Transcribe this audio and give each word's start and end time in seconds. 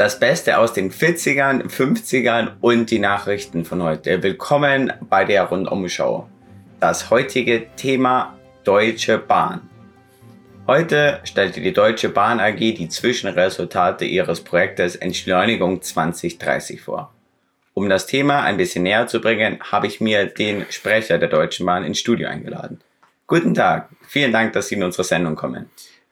Das 0.00 0.18
Beste 0.18 0.56
aus 0.56 0.72
den 0.72 0.90
40ern, 0.90 1.68
50ern 1.68 2.52
und 2.62 2.90
die 2.90 2.98
Nachrichten 2.98 3.66
von 3.66 3.82
heute. 3.82 4.22
Willkommen 4.22 4.90
bei 5.10 5.26
der 5.26 5.42
Rundumschau. 5.42 6.26
Das 6.80 7.10
heutige 7.10 7.66
Thema 7.76 8.34
Deutsche 8.64 9.18
Bahn. 9.18 9.68
Heute 10.66 11.20
stellte 11.24 11.60
die 11.60 11.74
Deutsche 11.74 12.08
Bahn 12.08 12.40
AG 12.40 12.56
die 12.56 12.88
Zwischenresultate 12.88 14.06
ihres 14.06 14.40
Projektes 14.40 14.96
Entschleunigung 14.96 15.82
2030 15.82 16.80
vor. 16.80 17.12
Um 17.74 17.90
das 17.90 18.06
Thema 18.06 18.40
ein 18.40 18.56
bisschen 18.56 18.84
näher 18.84 19.06
zu 19.06 19.20
bringen, 19.20 19.58
habe 19.70 19.86
ich 19.86 20.00
mir 20.00 20.24
den 20.24 20.64
Sprecher 20.70 21.18
der 21.18 21.28
Deutschen 21.28 21.66
Bahn 21.66 21.84
ins 21.84 21.98
Studio 21.98 22.30
eingeladen. 22.30 22.80
Guten 23.26 23.52
Tag, 23.52 23.90
vielen 24.08 24.32
Dank, 24.32 24.54
dass 24.54 24.68
Sie 24.68 24.76
in 24.76 24.82
unsere 24.82 25.04
Sendung 25.04 25.36
kommen. 25.36 25.68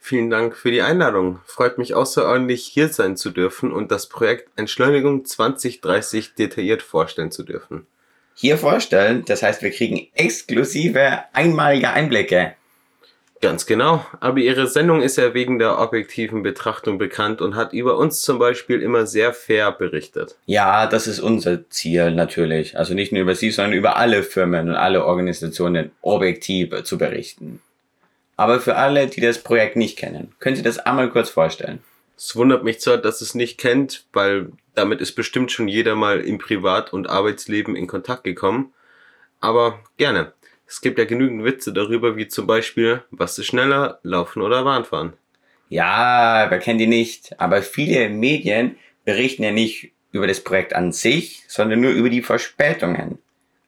Vielen 0.08 0.30
Dank 0.30 0.56
für 0.56 0.70
die 0.70 0.80
Einladung. 0.80 1.40
Freut 1.44 1.76
mich 1.76 1.94
außerordentlich, 1.94 2.64
hier 2.64 2.88
sein 2.88 3.18
zu 3.18 3.28
dürfen 3.28 3.70
und 3.70 3.90
das 3.92 4.08
Projekt 4.08 4.48
Entschleunigung 4.56 5.26
2030 5.26 6.32
detailliert 6.32 6.80
vorstellen 6.80 7.30
zu 7.30 7.42
dürfen. 7.42 7.86
Hier 8.32 8.56
vorstellen, 8.56 9.26
das 9.26 9.42
heißt, 9.42 9.60
wir 9.60 9.70
kriegen 9.70 10.08
exklusive, 10.14 11.24
einmalige 11.34 11.90
Einblicke. 11.90 12.54
Ganz 13.42 13.66
genau. 13.66 14.02
Aber 14.18 14.38
Ihre 14.38 14.66
Sendung 14.66 15.02
ist 15.02 15.18
ja 15.18 15.34
wegen 15.34 15.58
der 15.58 15.78
objektiven 15.78 16.42
Betrachtung 16.42 16.96
bekannt 16.96 17.42
und 17.42 17.54
hat 17.54 17.74
über 17.74 17.98
uns 17.98 18.22
zum 18.22 18.38
Beispiel 18.38 18.80
immer 18.80 19.04
sehr 19.04 19.34
fair 19.34 19.72
berichtet. 19.72 20.38
Ja, 20.46 20.86
das 20.86 21.06
ist 21.06 21.20
unser 21.20 21.68
Ziel 21.68 22.12
natürlich. 22.12 22.78
Also 22.78 22.94
nicht 22.94 23.12
nur 23.12 23.20
über 23.20 23.34
Sie, 23.34 23.50
sondern 23.50 23.74
über 23.74 23.98
alle 23.98 24.22
Firmen 24.22 24.70
und 24.70 24.74
alle 24.74 25.04
Organisationen 25.04 25.90
objektiv 26.00 26.82
zu 26.84 26.96
berichten. 26.96 27.60
Aber 28.38 28.60
für 28.60 28.76
alle, 28.76 29.08
die 29.08 29.20
das 29.20 29.42
Projekt 29.42 29.74
nicht 29.74 29.98
kennen, 29.98 30.32
können 30.38 30.54
Sie 30.54 30.62
das 30.62 30.78
einmal 30.78 31.10
kurz 31.10 31.28
vorstellen? 31.28 31.80
Es 32.16 32.36
wundert 32.36 32.62
mich 32.62 32.78
zwar, 32.80 32.96
dass 32.96 33.20
es 33.20 33.34
nicht 33.34 33.58
kennt, 33.58 34.06
weil 34.12 34.52
damit 34.76 35.00
ist 35.00 35.16
bestimmt 35.16 35.50
schon 35.50 35.66
jeder 35.66 35.96
mal 35.96 36.20
im 36.20 36.38
Privat- 36.38 36.92
und 36.92 37.10
Arbeitsleben 37.10 37.74
in 37.74 37.88
Kontakt 37.88 38.22
gekommen. 38.22 38.72
Aber 39.40 39.80
gerne. 39.96 40.34
Es 40.68 40.80
gibt 40.80 41.00
ja 41.00 41.04
genügend 41.04 41.44
Witze 41.44 41.72
darüber, 41.72 42.16
wie 42.16 42.28
zum 42.28 42.46
Beispiel, 42.46 43.02
was 43.10 43.38
ist 43.38 43.46
schneller, 43.46 43.98
Laufen 44.04 44.40
oder 44.40 44.62
Bahnfahren? 44.62 45.14
Ja, 45.68 46.46
wer 46.48 46.58
kennt 46.60 46.80
die 46.80 46.86
nicht? 46.86 47.40
Aber 47.40 47.60
viele 47.60 48.08
Medien 48.08 48.76
berichten 49.04 49.42
ja 49.42 49.50
nicht 49.50 49.90
über 50.12 50.28
das 50.28 50.44
Projekt 50.44 50.74
an 50.74 50.92
sich, 50.92 51.42
sondern 51.48 51.80
nur 51.80 51.90
über 51.90 52.08
die 52.08 52.22
Verspätungen. 52.22 53.18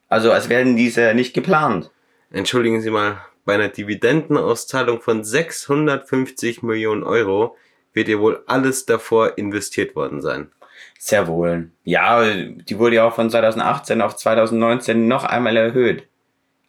Also 0.09 0.31
als 0.31 0.49
wären 0.49 0.77
diese 0.77 1.13
nicht 1.15 1.35
geplant. 1.35 1.91
Entschuldigen 2.31 2.81
Sie 2.81 2.91
mal, 2.91 3.21
bei 3.45 3.55
einer 3.55 3.69
Dividendenauszahlung 3.69 5.01
von 5.01 5.25
650 5.25 6.63
Millionen 6.63 7.03
Euro 7.03 7.57
wird 7.93 8.09
ja 8.09 8.19
wohl 8.19 8.43
alles 8.47 8.87
davor 8.87 9.39
investiert 9.39 9.97
worden 9.97 10.21
sein. 10.21 10.51
Sehr 10.99 11.27
wohl. 11.27 11.71
Ja, 11.85 12.25
die 12.25 12.79
wurde 12.79 12.97
ja 12.97 13.09
auch 13.09 13.15
von 13.15 13.31
2018 13.31 14.01
auf 14.01 14.17
2019 14.17 15.09
noch 15.09 15.25
einmal 15.25 15.57
erhöht. 15.57 16.07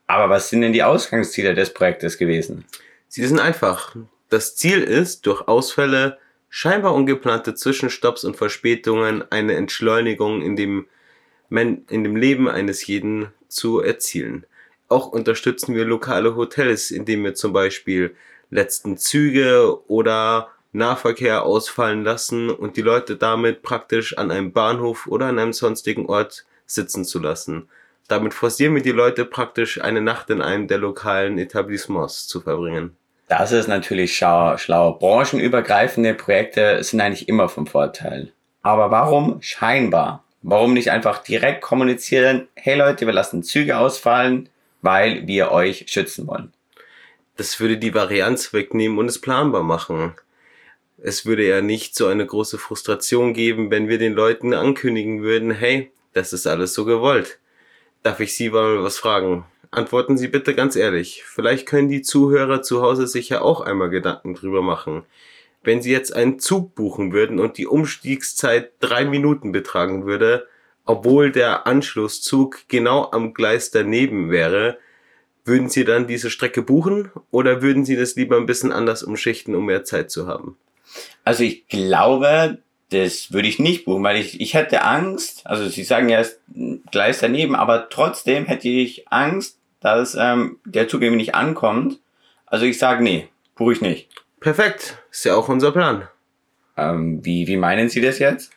Aber 0.08 0.30
was 0.30 0.50
sind 0.50 0.62
denn 0.62 0.74
die 0.74 0.84
Ausgangsziele 0.84 1.54
des 1.54 1.74
Projektes 1.74 2.18
gewesen? 2.18 2.66
Sie 3.08 3.26
sind 3.26 3.40
einfach. 3.40 3.96
Das 4.30 4.56
Ziel 4.56 4.82
ist, 4.82 5.26
durch 5.26 5.48
Ausfälle, 5.48 6.18
scheinbar 6.50 6.94
ungeplante 6.94 7.56
Zwischenstopps 7.56 8.24
und 8.24 8.36
Verspätungen 8.36 9.24
eine 9.32 9.56
Entschleunigung 9.56 10.42
in 10.42 10.56
dem, 10.56 10.88
in 11.50 12.04
dem 12.04 12.16
Leben 12.16 12.50
eines 12.50 12.86
jeden 12.88 13.28
zu 13.48 13.82
erzielen. 13.82 14.46
Auch 14.92 15.08
unterstützen 15.08 15.74
wir 15.74 15.86
lokale 15.86 16.36
Hotels, 16.36 16.92
indem 16.92 17.24
wir 17.24 17.34
zum 17.34 17.54
Beispiel 17.54 18.14
letzten 18.50 18.98
Züge 18.98 19.80
oder 19.88 20.50
Nahverkehr 20.74 21.44
ausfallen 21.44 22.04
lassen 22.04 22.50
und 22.50 22.76
die 22.76 22.82
Leute 22.82 23.16
damit 23.16 23.62
praktisch 23.62 24.18
an 24.18 24.32
einem 24.32 24.52
Bahnhof 24.52 25.08
oder 25.08 25.28
an 25.28 25.40
einem 25.40 25.54
sonstigen 25.54 26.08
Ort 26.08 26.46
sitzen 26.66 27.06
zu 27.06 27.20
lassen. 27.20 27.70
Damit 28.10 28.34
forcieren 28.34 28.76
wir 28.76 28.82
die 28.82 28.92
Leute 28.92 29.24
praktisch 29.24 29.82
eine 29.82 30.02
Nacht 30.02 30.30
in 30.30 30.42
einem 30.42 30.68
der 30.68 30.80
lokalen 30.80 31.38
Etablissements 31.38 32.28
zu 32.28 32.42
verbringen. 32.42 32.98
Das 33.30 33.54
ist 33.54 33.70
natürlich 33.70 34.18
schlau. 34.18 34.58
schlau. 34.58 34.92
Branchenübergreifende 34.92 36.16
Projekte 36.16 36.84
sind 36.84 37.00
eigentlich 37.00 37.30
immer 37.30 37.48
vom 37.48 37.66
Vorteil. 37.66 38.34
Aber 38.62 38.92
warum 38.92 39.42
scheinbar? 39.42 40.26
Warum 40.42 40.74
nicht 40.74 40.92
einfach 40.92 41.24
direkt 41.24 41.62
kommunizieren, 41.62 42.50
hey 42.56 42.76
Leute, 42.76 43.06
wir 43.06 43.14
lassen 43.14 43.42
Züge 43.42 43.78
ausfallen, 43.78 44.50
weil 44.82 45.28
wir 45.28 45.52
euch 45.52 45.86
schützen 45.88 46.28
wollen. 46.28 46.52
Das 47.38 47.60
würde 47.60 47.78
die 47.78 47.94
Varianz 47.94 48.54
wegnehmen 48.54 48.98
und 48.98 49.08
es 49.08 49.20
planbar 49.20 49.64
machen. 49.64 50.14
Es 50.98 51.26
würde 51.26 51.48
ja 51.48 51.62
nicht 51.62 51.96
so 51.96 52.08
eine 52.08 52.26
große 52.26 52.58
Frustration 52.58 53.34
geben, 53.34 53.72
wenn 53.72 53.88
wir 53.88 53.98
den 53.98 54.14
Leuten 54.14 54.54
ankündigen 54.54 55.24
würden, 55.24 55.52
hey, 55.52 55.92
das 56.14 56.34
ist 56.34 56.46
alles 56.46 56.74
so 56.74 56.86
gewollt. 56.86 57.40
Darf 58.04 58.20
ich 58.20 58.36
Sie 58.36 58.50
mal 58.50 58.84
was 58.84 58.98
fragen? 58.98 59.46
Antworten 59.72 60.18
Sie 60.18 60.28
bitte 60.28 60.54
ganz 60.54 60.76
ehrlich. 60.76 61.24
Vielleicht 61.26 61.66
können 61.66 61.88
die 61.88 62.02
Zuhörer 62.02 62.62
zu 62.62 62.82
Hause 62.82 63.08
sich 63.08 63.30
ja 63.30 63.42
auch 63.42 63.62
einmal 63.62 63.90
Gedanken 63.90 64.36
drüber 64.36 64.62
machen. 64.62 65.04
Wenn 65.64 65.82
Sie 65.82 65.92
jetzt 65.92 66.14
einen 66.14 66.40
Zug 66.40 66.76
buchen 66.76 67.14
würden 67.14 67.40
und 67.40 67.58
die 67.58 67.68
Umstiegszeit 67.68 68.74
drei 68.80 69.06
Minuten 69.06 69.52
betragen 69.52 70.06
würde, 70.06 70.48
obwohl 70.86 71.32
der 71.32 71.68
Anschlusszug 71.68 72.68
genau 72.68 73.12
am 73.12 73.34
Gleis 73.34 73.72
daneben 73.72 74.32
wäre, 74.32 74.78
würden 75.46 75.70
Sie 75.70 75.86
dann 75.86 76.08
diese 76.08 76.30
Strecke 76.30 76.62
buchen 76.62 77.12
oder 77.32 77.62
würden 77.62 77.86
Sie 77.86 77.96
das 77.96 78.16
lieber 78.16 78.38
ein 78.38 78.46
bisschen 78.46 78.72
anders 78.72 79.04
umschichten, 79.04 79.56
um 79.56 79.66
mehr 79.66 79.84
Zeit 79.84 80.12
zu 80.12 80.28
haben? 80.28 80.58
Also 81.24 81.44
ich 81.44 81.68
glaube, 81.68 82.60
das 82.90 83.32
würde 83.32 83.48
ich 83.48 83.58
nicht 83.58 83.86
buchen, 83.86 84.04
weil 84.04 84.18
ich, 84.18 84.40
ich 84.42 84.54
hätte 84.54 84.84
Angst, 84.84 85.48
also 85.48 85.68
Sie 85.68 85.84
sagen 85.84 86.10
ja, 86.10 86.20
es 86.20 86.40
Gleis 86.92 87.20
daneben, 87.20 87.56
aber 87.56 87.90
trotzdem 87.90 88.46
hätte 88.46 88.68
ich 88.68 89.08
Angst, 89.10 89.58
dass 89.80 90.16
ähm, 90.20 90.60
der 90.66 90.88
Zug 90.88 91.02
irgendwie 91.02 91.22
nicht 91.22 91.36
ankommt. 91.36 92.00
Also 92.46 92.66
ich 92.66 92.78
sage, 92.78 93.04
nee, 93.04 93.30
buche 93.56 93.74
ich 93.74 93.82
nicht. 93.82 94.10
Perfekt, 94.40 94.98
ist 95.10 95.24
ja 95.26 95.36
auch 95.36 95.50
unser 95.50 95.72
Plan. 95.72 96.08
Ähm, 96.78 97.24
wie, 97.24 97.48
wie 97.48 97.58
meinen 97.58 97.90
Sie 97.90 98.02
das 98.02 98.20
jetzt? 98.20 98.52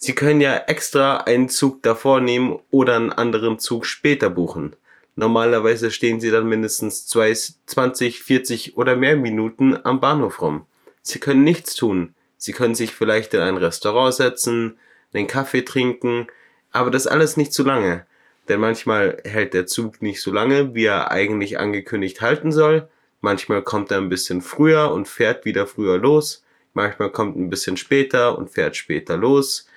Sie 0.00 0.14
können 0.14 0.40
ja 0.40 0.56
extra 0.56 1.18
einen 1.18 1.48
Zug 1.48 1.82
davor 1.82 2.20
nehmen 2.20 2.60
oder 2.70 2.94
einen 2.94 3.12
anderen 3.12 3.58
Zug 3.58 3.84
später 3.84 4.30
buchen. 4.30 4.76
Normalerweise 5.16 5.90
stehen 5.90 6.20
Sie 6.20 6.30
dann 6.30 6.48
mindestens 6.48 7.08
20, 7.08 8.22
40 8.22 8.76
oder 8.76 8.94
mehr 8.94 9.16
Minuten 9.16 9.76
am 9.82 10.00
Bahnhof 10.00 10.40
rum. 10.40 10.66
Sie 11.02 11.18
können 11.18 11.42
nichts 11.42 11.74
tun. 11.74 12.14
Sie 12.36 12.52
können 12.52 12.76
sich 12.76 12.92
vielleicht 12.92 13.34
in 13.34 13.40
ein 13.40 13.56
Restaurant 13.56 14.14
setzen, 14.14 14.78
einen 15.12 15.26
Kaffee 15.26 15.62
trinken, 15.62 16.28
aber 16.70 16.92
das 16.92 17.08
alles 17.08 17.36
nicht 17.36 17.52
zu 17.52 17.64
lange. 17.64 18.06
Denn 18.48 18.60
manchmal 18.60 19.20
hält 19.24 19.52
der 19.52 19.66
Zug 19.66 20.00
nicht 20.00 20.22
so 20.22 20.32
lange, 20.32 20.74
wie 20.76 20.84
er 20.84 21.10
eigentlich 21.10 21.58
angekündigt 21.58 22.20
halten 22.20 22.52
soll. 22.52 22.88
Manchmal 23.20 23.62
kommt 23.62 23.90
er 23.90 23.98
ein 23.98 24.08
bisschen 24.08 24.42
früher 24.42 24.92
und 24.92 25.08
fährt 25.08 25.44
wieder 25.44 25.66
früher 25.66 25.98
los. 25.98 26.44
Manchmal 26.72 27.10
kommt 27.10 27.36
ein 27.36 27.50
bisschen 27.50 27.76
später 27.76 28.38
und 28.38 28.50
fährt 28.50 28.76
später 28.76 29.16
los. 29.16 29.67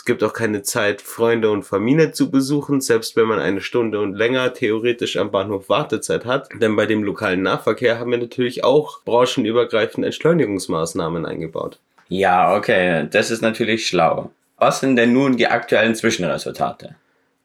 Es 0.00 0.06
gibt 0.06 0.24
auch 0.24 0.32
keine 0.32 0.62
Zeit, 0.62 1.02
Freunde 1.02 1.50
und 1.50 1.64
Familie 1.64 2.10
zu 2.10 2.30
besuchen, 2.30 2.80
selbst 2.80 3.16
wenn 3.16 3.26
man 3.26 3.38
eine 3.38 3.60
Stunde 3.60 4.00
und 4.00 4.14
länger 4.14 4.54
theoretisch 4.54 5.18
am 5.18 5.30
Bahnhof 5.30 5.68
Wartezeit 5.68 6.24
hat. 6.24 6.48
Denn 6.54 6.74
bei 6.74 6.86
dem 6.86 7.04
lokalen 7.04 7.42
Nahverkehr 7.42 7.98
haben 7.98 8.10
wir 8.10 8.16
natürlich 8.16 8.64
auch 8.64 9.02
branchenübergreifende 9.04 10.06
Entschleunigungsmaßnahmen 10.06 11.26
eingebaut. 11.26 11.80
Ja, 12.08 12.56
okay, 12.56 13.08
das 13.10 13.30
ist 13.30 13.42
natürlich 13.42 13.86
schlau. 13.86 14.30
Was 14.56 14.80
sind 14.80 14.96
denn 14.96 15.12
nun 15.12 15.36
die 15.36 15.48
aktuellen 15.48 15.94
Zwischenresultate? 15.94 16.96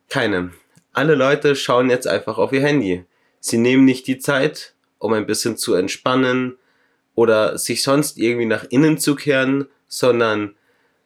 Keine. 0.07 0.51
Alle 0.93 1.15
Leute 1.15 1.57
schauen 1.57 1.89
jetzt 1.89 2.07
einfach 2.07 2.37
auf 2.37 2.53
ihr 2.53 2.61
Handy. 2.61 3.03
Sie 3.41 3.57
nehmen 3.57 3.83
nicht 3.83 4.07
die 4.07 4.17
Zeit, 4.17 4.75
um 4.97 5.11
ein 5.11 5.25
bisschen 5.25 5.57
zu 5.57 5.73
entspannen 5.73 6.55
oder 7.15 7.57
sich 7.57 7.83
sonst 7.83 8.17
irgendwie 8.17 8.45
nach 8.45 8.63
innen 8.69 8.97
zu 8.97 9.15
kehren, 9.15 9.67
sondern 9.89 10.55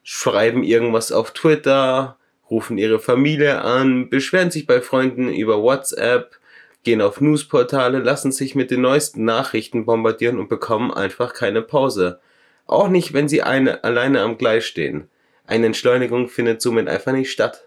schreiben 0.04 0.64
irgendwas 0.64 1.12
auf 1.12 1.32
Twitter, 1.32 2.18
rufen 2.50 2.78
ihre 2.78 3.00
Familie 3.00 3.62
an, 3.62 4.10
beschweren 4.10 4.52
sich 4.52 4.66
bei 4.66 4.82
Freunden 4.82 5.32
über 5.32 5.62
WhatsApp, 5.62 6.38
gehen 6.84 7.02
auf 7.02 7.22
Newsportale, 7.22 8.00
lassen 8.00 8.32
sich 8.32 8.56
mit 8.56 8.72
den 8.72 8.82
neuesten 8.82 9.26
Nachrichten 9.26 9.86
bombardieren 9.86 10.40
und 10.40 10.50
bekommen 10.50 10.92
einfach 10.92 11.34
keine 11.34 11.62
Pause. 11.62 12.20
Auch 12.66 12.88
nicht, 12.88 13.14
wenn 13.14 13.28
sie 13.28 13.42
eine, 13.42 13.84
alleine 13.84 14.22
am 14.22 14.38
Gleis 14.38 14.66
stehen. 14.66 15.10
Eine 15.46 15.68
Entschleunigung 15.68 16.30
findet 16.30 16.62
somit 16.62 16.88
einfach 16.88 17.12
nicht 17.12 17.32
statt. 17.32 17.66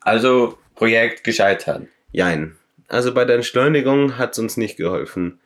Also 0.00 0.58
Projekt 0.76 1.24
gescheitert. 1.24 1.88
Jein. 2.12 2.56
Also 2.88 3.12
bei 3.12 3.24
der 3.24 3.36
Entschleunigung 3.36 4.18
hat's 4.18 4.38
uns 4.38 4.56
nicht 4.56 4.76
geholfen. 4.76 5.40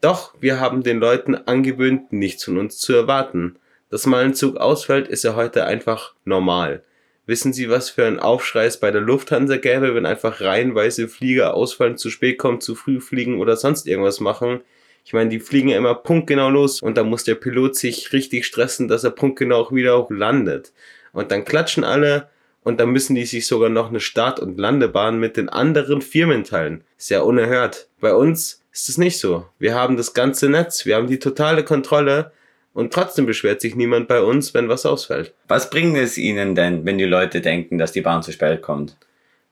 Doch 0.00 0.34
wir 0.40 0.60
haben 0.60 0.82
den 0.82 0.98
Leuten 0.98 1.34
angewöhnt, 1.34 2.12
nichts 2.12 2.44
von 2.44 2.56
uns 2.56 2.78
zu 2.78 2.94
erwarten. 2.94 3.58
Dass 3.90 4.06
mal 4.06 4.24
ein 4.24 4.34
Zug 4.34 4.56
ausfällt, 4.58 5.08
ist 5.08 5.24
ja 5.24 5.34
heute 5.34 5.64
einfach 5.64 6.14
normal. 6.24 6.82
Wissen 7.26 7.52
Sie, 7.52 7.68
was 7.68 7.90
für 7.90 8.06
ein 8.06 8.20
Aufschrei 8.20 8.66
es 8.66 8.78
bei 8.78 8.90
der 8.90 9.00
Lufthansa 9.00 9.56
gäbe, 9.56 9.94
wenn 9.94 10.06
einfach 10.06 10.40
reihenweise 10.40 11.08
Flieger 11.08 11.54
ausfallen, 11.54 11.98
zu 11.98 12.08
spät 12.10 12.38
kommen, 12.38 12.60
zu 12.60 12.74
früh 12.74 13.00
fliegen 13.00 13.38
oder 13.38 13.56
sonst 13.56 13.86
irgendwas 13.86 14.20
machen? 14.20 14.60
Ich 15.04 15.12
meine, 15.12 15.30
die 15.30 15.40
fliegen 15.40 15.68
ja 15.68 15.78
immer 15.78 15.94
punktgenau 15.94 16.50
los 16.50 16.82
und 16.82 16.96
da 16.96 17.04
muss 17.04 17.24
der 17.24 17.34
Pilot 17.34 17.76
sich 17.76 18.12
richtig 18.12 18.46
stressen, 18.46 18.88
dass 18.88 19.04
er 19.04 19.10
punktgenau 19.10 19.56
auch 19.56 19.72
wieder 19.72 20.06
landet. 20.10 20.72
und 21.12 21.30
dann 21.30 21.44
klatschen 21.44 21.84
alle 21.84 22.28
und 22.62 22.80
dann 22.80 22.90
müssen 22.90 23.14
die 23.14 23.24
sich 23.24 23.46
sogar 23.46 23.70
noch 23.70 23.88
eine 23.88 24.00
Start- 24.00 24.40
und 24.40 24.58
Landebahn 24.58 25.18
mit 25.18 25.36
den 25.38 25.48
anderen 25.48 26.02
Firmen 26.02 26.44
teilen. 26.44 26.84
Ist 26.98 27.10
ja 27.10 27.22
unerhört. 27.22 27.88
Bei 28.00 28.14
uns 28.14 28.62
ist 28.72 28.88
es 28.90 28.98
nicht 28.98 29.18
so. 29.18 29.46
Wir 29.58 29.74
haben 29.74 29.96
das 29.96 30.12
ganze 30.12 30.50
Netz, 30.50 30.84
wir 30.84 30.96
haben 30.96 31.06
die 31.06 31.18
totale 31.18 31.64
Kontrolle 31.64 32.32
und 32.78 32.92
trotzdem 32.92 33.26
beschwert 33.26 33.60
sich 33.60 33.74
niemand 33.74 34.06
bei 34.06 34.22
uns, 34.22 34.54
wenn 34.54 34.68
was 34.68 34.86
ausfällt. 34.86 35.34
Was 35.48 35.68
bringt 35.68 35.96
es 35.96 36.16
Ihnen 36.16 36.54
denn, 36.54 36.86
wenn 36.86 36.96
die 36.96 37.06
Leute 37.06 37.40
denken, 37.40 37.76
dass 37.76 37.90
die 37.90 38.02
Bahn 38.02 38.22
zu 38.22 38.30
spät 38.30 38.62
kommt? 38.62 38.96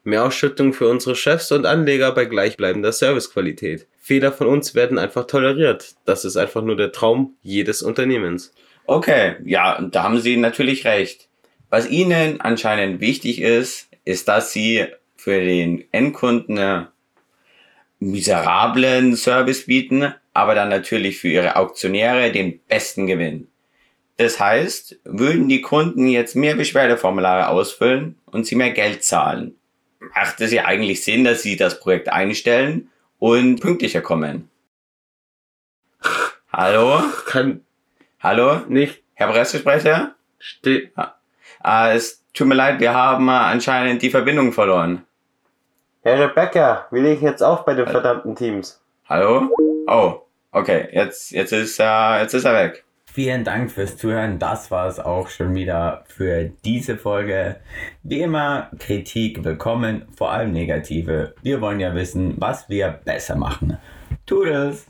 Mehr 0.04 0.24
Ausschüttung 0.24 0.72
für 0.72 0.86
unsere 0.86 1.16
Chefs 1.16 1.50
und 1.50 1.66
Anleger 1.66 2.12
bei 2.12 2.26
gleichbleibender 2.26 2.92
Servicequalität. 2.92 3.88
Fehler 3.98 4.30
von 4.30 4.46
uns 4.46 4.76
werden 4.76 4.96
einfach 4.96 5.26
toleriert. 5.26 5.96
Das 6.04 6.24
ist 6.24 6.36
einfach 6.36 6.62
nur 6.62 6.76
der 6.76 6.92
Traum 6.92 7.34
jedes 7.42 7.82
Unternehmens. 7.82 8.52
Okay, 8.86 9.34
ja, 9.44 9.82
da 9.82 10.04
haben 10.04 10.20
Sie 10.20 10.36
natürlich 10.36 10.84
recht. 10.84 11.28
Was 11.68 11.90
Ihnen 11.90 12.40
anscheinend 12.40 13.00
wichtig 13.00 13.40
ist, 13.40 13.88
ist, 14.04 14.28
dass 14.28 14.52
Sie 14.52 14.86
für 15.16 15.40
den 15.40 15.82
Endkunden 15.90 16.86
miserablen 17.98 19.16
Service 19.16 19.66
bieten, 19.66 20.14
aber 20.32 20.54
dann 20.54 20.68
natürlich 20.68 21.18
für 21.18 21.28
Ihre 21.28 21.56
Auktionäre 21.56 22.32
den 22.32 22.60
besten 22.68 23.06
Gewinn. 23.06 23.48
Das 24.18 24.40
heißt, 24.40 24.98
würden 25.04 25.48
die 25.48 25.60
Kunden 25.60 26.08
jetzt 26.08 26.36
mehr 26.36 26.54
Beschwerdeformulare 26.54 27.48
ausfüllen 27.48 28.16
und 28.26 28.46
sie 28.46 28.54
mehr 28.54 28.70
Geld 28.70 29.04
zahlen, 29.04 29.54
macht 30.14 30.40
es 30.40 30.52
ja 30.52 30.64
eigentlich 30.64 31.04
Sinn, 31.04 31.24
dass 31.24 31.42
sie 31.42 31.56
das 31.56 31.80
Projekt 31.80 32.08
einstellen 32.08 32.90
und 33.18 33.60
pünktlicher 33.60 34.00
kommen. 34.00 34.48
Hallo? 36.50 37.02
Kann 37.26 37.60
Hallo? 38.20 38.60
nicht 38.68 39.02
Herr 39.14 39.28
Pressesprecher? 39.28 40.16
stehen. 40.38 40.90
Ah, 41.60 41.92
es 41.92 42.22
tut 42.32 42.46
mir 42.46 42.54
leid, 42.54 42.80
wir 42.80 42.94
haben 42.94 43.28
äh, 43.28 43.32
anscheinend 43.32 44.02
die 44.02 44.10
Verbindung 44.10 44.52
verloren. 44.52 45.04
Herr 46.06 46.20
Rebecca, 46.20 46.86
wir 46.92 47.02
legen 47.02 47.26
jetzt 47.26 47.42
auf 47.42 47.64
bei 47.64 47.74
den 47.74 47.88
verdammten 47.88 48.36
Teams. 48.36 48.80
Hallo? 49.08 49.50
Oh, 49.88 50.20
okay, 50.52 50.86
jetzt, 50.92 51.32
jetzt, 51.32 51.50
ist, 51.50 51.80
er, 51.80 52.20
jetzt 52.20 52.32
ist 52.32 52.44
er 52.44 52.54
weg. 52.54 52.84
Vielen 53.12 53.42
Dank 53.42 53.72
fürs 53.72 53.96
Zuhören. 53.96 54.38
Das 54.38 54.70
war 54.70 54.86
es 54.86 55.00
auch 55.00 55.28
schon 55.28 55.52
wieder 55.56 56.04
für 56.06 56.44
diese 56.64 56.96
Folge. 56.96 57.56
Wie 58.04 58.20
immer, 58.20 58.70
Kritik 58.78 59.42
willkommen, 59.42 60.06
vor 60.16 60.30
allem 60.30 60.52
negative. 60.52 61.34
Wir 61.42 61.60
wollen 61.60 61.80
ja 61.80 61.92
wissen, 61.92 62.34
was 62.36 62.68
wir 62.68 63.00
besser 63.04 63.34
machen. 63.34 63.76
Tut 64.26 64.46
es! 64.46 64.86